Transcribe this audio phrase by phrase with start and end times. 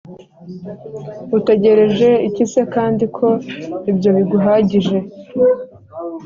[1.37, 3.27] Utegereje iki se kandi ko
[3.91, 4.97] ibyo biguhagije